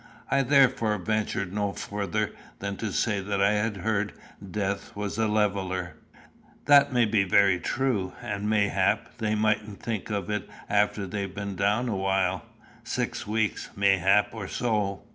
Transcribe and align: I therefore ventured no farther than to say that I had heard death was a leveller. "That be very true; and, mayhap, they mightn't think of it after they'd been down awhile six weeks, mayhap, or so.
I 0.31 0.41
therefore 0.41 0.97
ventured 0.97 1.53
no 1.53 1.73
farther 1.73 2.31
than 2.57 2.75
to 2.77 2.91
say 2.91 3.19
that 3.21 3.39
I 3.39 3.51
had 3.51 3.77
heard 3.77 4.13
death 4.49 4.95
was 4.95 5.19
a 5.19 5.27
leveller. 5.27 5.93
"That 6.65 6.91
be 6.91 7.23
very 7.23 7.59
true; 7.59 8.13
and, 8.19 8.49
mayhap, 8.49 9.19
they 9.19 9.35
mightn't 9.35 9.79
think 9.79 10.09
of 10.09 10.27
it 10.31 10.49
after 10.67 11.05
they'd 11.05 11.35
been 11.35 11.55
down 11.55 11.87
awhile 11.87 12.43
six 12.83 13.27
weeks, 13.27 13.69
mayhap, 13.75 14.29
or 14.33 14.47
so. 14.47 15.03